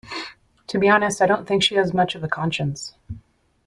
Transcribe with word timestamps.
To 0.65 0.79
be 0.79 0.89
honest, 0.89 1.21
I 1.21 1.27
don’t 1.27 1.47
think 1.47 1.61
she 1.61 1.75
has 1.75 1.93
much 1.93 2.15
of 2.15 2.23
a 2.23 2.27
conscience. 2.27 2.95